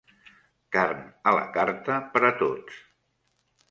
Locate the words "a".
1.31-1.35, 2.31-2.37